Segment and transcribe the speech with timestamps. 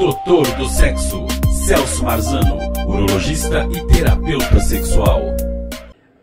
[0.00, 1.26] Doutor do Sexo,
[1.66, 2.56] Celso Marzano,
[2.88, 5.20] urologista e terapeuta sexual.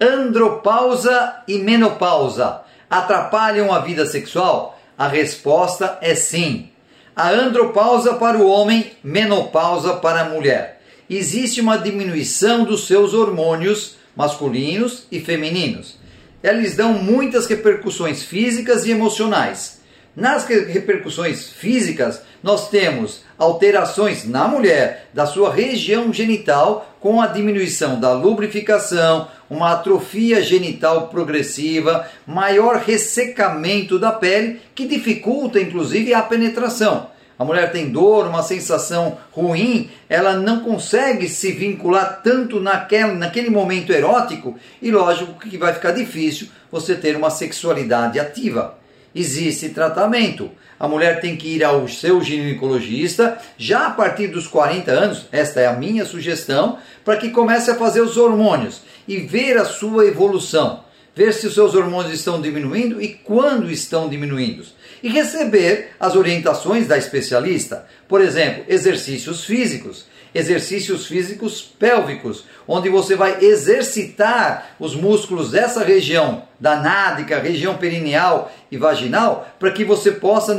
[0.00, 4.78] Andropausa e menopausa atrapalham a vida sexual?
[4.96, 6.70] A resposta é sim.
[7.16, 10.80] A andropausa para o homem, menopausa para a mulher.
[11.10, 15.98] Existe uma diminuição dos seus hormônios masculinos e femininos.
[16.44, 19.82] Eles dão muitas repercussões físicas e emocionais.
[20.16, 27.98] Nas repercussões físicas, nós temos alterações na mulher da sua região genital com a diminuição
[27.98, 37.08] da lubrificação, uma atrofia genital progressiva, maior ressecamento da pele que dificulta inclusive a penetração.
[37.36, 43.50] A mulher tem dor, uma sensação ruim, ela não consegue se vincular tanto naquele, naquele
[43.50, 48.83] momento erótico e lógico que vai ficar difícil você ter uma sexualidade ativa
[49.14, 50.50] existe tratamento.
[50.78, 55.60] A mulher tem que ir ao seu ginecologista já a partir dos 40 anos, esta
[55.60, 60.06] é a minha sugestão, para que comece a fazer os hormônios e ver a sua
[60.06, 60.83] evolução,
[61.14, 64.64] ver se os seus hormônios estão diminuindo e quando estão diminuindo.
[65.02, 73.14] E receber as orientações da especialista, por exemplo, exercícios físicos exercícios físicos pélvicos, onde você
[73.14, 80.10] vai exercitar os músculos dessa região, da nádica, região perineal e vaginal, para que você
[80.10, 80.54] possa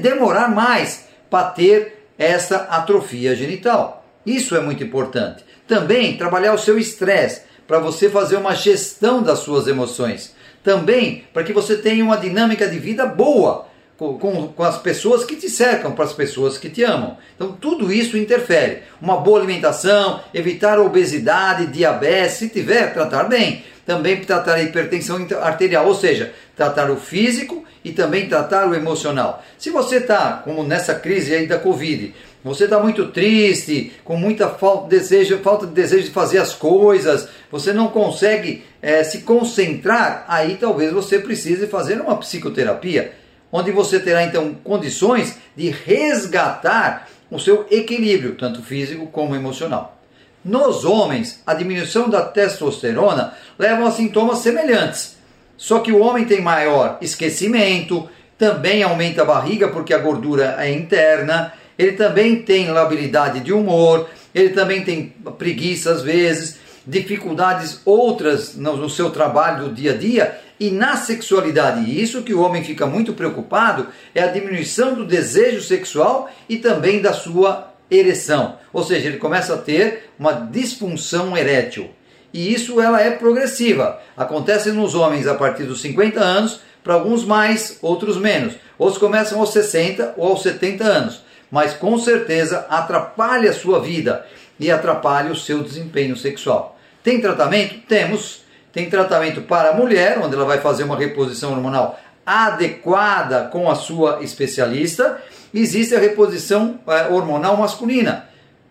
[0.00, 4.04] demorar mais para ter essa atrofia genital.
[4.26, 5.44] Isso é muito importante.
[5.68, 10.34] Também trabalhar o seu estresse, para você fazer uma gestão das suas emoções.
[10.60, 15.24] Também para que você tenha uma dinâmica de vida boa com, com, com, as pessoas
[15.24, 17.16] que te cercam, para as pessoas que te amam.
[17.36, 18.82] Então tudo isso interfere.
[19.00, 23.62] Uma boa alimentação, evitar obesidade, diabetes, se tiver, tratar bem.
[23.90, 29.42] Também tratar a hipertensão arterial, ou seja, tratar o físico e também tratar o emocional.
[29.58, 34.48] Se você está, como nessa crise aí da Covid, você está muito triste, com muita
[34.48, 39.22] falta de, desejo, falta de desejo de fazer as coisas, você não consegue é, se
[39.22, 43.10] concentrar, aí talvez você precise fazer uma psicoterapia
[43.50, 49.99] onde você terá então condições de resgatar o seu equilíbrio, tanto físico como emocional.
[50.44, 55.16] Nos homens, a diminuição da testosterona leva a sintomas semelhantes,
[55.56, 58.08] só que o homem tem maior esquecimento,
[58.38, 64.08] também aumenta a barriga porque a gordura é interna, ele também tem labilidade de humor,
[64.34, 70.40] ele também tem preguiça às vezes, dificuldades outras no seu trabalho do dia a dia
[70.58, 71.84] e na sexualidade.
[71.84, 76.56] E isso que o homem fica muito preocupado é a diminuição do desejo sexual e
[76.56, 78.56] também da sua ereção.
[78.72, 81.90] Ou seja, ele começa a ter uma disfunção erétil.
[82.32, 84.00] E isso ela é progressiva.
[84.16, 88.54] Acontece nos homens a partir dos 50 anos, para alguns mais, outros menos.
[88.78, 91.22] Outros começam aos 60 ou aos 70 anos.
[91.50, 94.24] Mas com certeza atrapalha a sua vida
[94.58, 96.78] e atrapalha o seu desempenho sexual.
[97.02, 97.80] Tem tratamento?
[97.88, 98.44] Temos.
[98.72, 101.98] Tem tratamento para a mulher, onde ela vai fazer uma reposição hormonal
[102.30, 105.20] adequada com a sua especialista.
[105.52, 108.26] Existe a reposição é, hormonal masculina.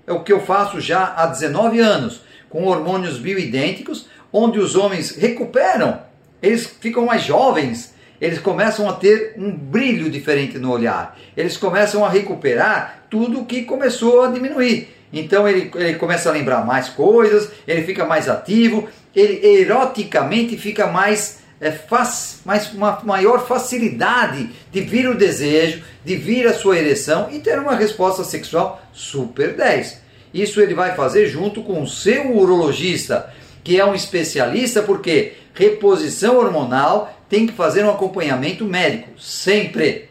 [0.07, 5.15] É o que eu faço já há 19 anos, com hormônios bioidênticos, onde os homens
[5.15, 6.01] recuperam,
[6.41, 12.03] eles ficam mais jovens, eles começam a ter um brilho diferente no olhar, eles começam
[12.03, 14.95] a recuperar tudo que começou a diminuir.
[15.11, 20.87] Então ele, ele começa a lembrar mais coisas, ele fica mais ativo, ele eroticamente fica
[20.87, 26.77] mais, é, faz, mais uma maior facilidade de vir o desejo, de vir a sua
[26.77, 30.01] ereção e ter uma resposta sexual super 10.
[30.33, 33.33] Isso ele vai fazer junto com o seu urologista,
[33.63, 40.09] que é um especialista, porque reposição hormonal tem que fazer um acompanhamento médico, sempre.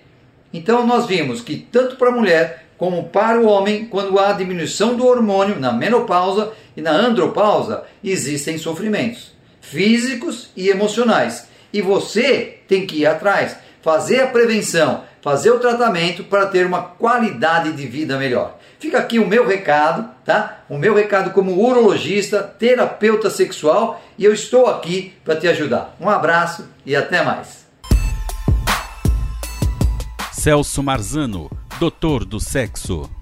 [0.52, 4.94] Então nós vimos que tanto para a mulher como para o homem, quando há diminuição
[4.94, 11.48] do hormônio na menopausa e na andropausa, existem sofrimentos físicos e emocionais.
[11.72, 16.82] E você tem que ir atrás, fazer a prevenção, fazer o tratamento para ter uma
[16.82, 18.58] qualidade de vida melhor.
[18.78, 20.60] Fica aqui o meu recado, tá?
[20.68, 25.96] O meu recado como urologista, terapeuta sexual, e eu estou aqui para te ajudar.
[26.00, 27.66] Um abraço e até mais.
[30.32, 33.17] Celso Marzano Doutor do Sexo.